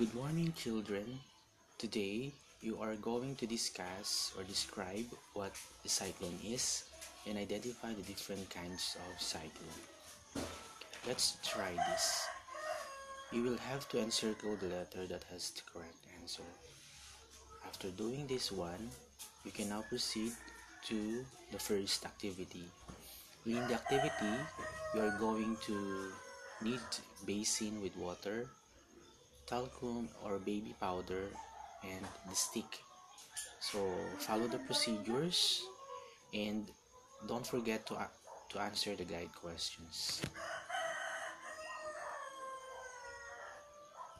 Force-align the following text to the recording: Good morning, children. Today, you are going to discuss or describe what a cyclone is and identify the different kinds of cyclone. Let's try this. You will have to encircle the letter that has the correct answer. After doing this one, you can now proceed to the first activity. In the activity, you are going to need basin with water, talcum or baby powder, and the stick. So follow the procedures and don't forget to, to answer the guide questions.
Good 0.00 0.14
morning, 0.14 0.54
children. 0.56 1.20
Today, 1.76 2.32
you 2.62 2.80
are 2.80 2.96
going 2.96 3.36
to 3.36 3.44
discuss 3.44 4.32
or 4.32 4.44
describe 4.44 5.04
what 5.34 5.52
a 5.84 5.88
cyclone 5.90 6.40
is 6.40 6.84
and 7.28 7.36
identify 7.36 7.92
the 7.92 8.00
different 8.08 8.48
kinds 8.48 8.96
of 8.96 9.20
cyclone. 9.20 9.84
Let's 11.06 11.36
try 11.44 11.76
this. 11.92 12.24
You 13.30 13.42
will 13.42 13.58
have 13.58 13.90
to 13.90 14.00
encircle 14.00 14.56
the 14.56 14.72
letter 14.72 15.04
that 15.04 15.28
has 15.28 15.50
the 15.50 15.68
correct 15.68 16.00
answer. 16.18 16.48
After 17.68 17.90
doing 17.90 18.26
this 18.26 18.50
one, 18.50 18.88
you 19.44 19.50
can 19.50 19.68
now 19.68 19.84
proceed 19.86 20.32
to 20.88 21.26
the 21.52 21.58
first 21.58 22.06
activity. 22.06 22.64
In 23.44 23.68
the 23.68 23.74
activity, 23.74 24.32
you 24.94 25.02
are 25.02 25.14
going 25.20 25.58
to 25.66 26.08
need 26.64 26.80
basin 27.26 27.82
with 27.82 27.94
water, 27.98 28.48
talcum 29.50 30.08
or 30.24 30.38
baby 30.38 30.74
powder, 30.80 31.26
and 31.82 32.06
the 32.28 32.36
stick. 32.36 32.78
So 33.60 33.78
follow 34.18 34.46
the 34.46 34.58
procedures 34.58 35.62
and 36.32 36.70
don't 37.28 37.46
forget 37.46 37.86
to, 37.88 37.98
to 38.50 38.60
answer 38.60 38.94
the 38.94 39.04
guide 39.04 39.34
questions. 39.34 40.22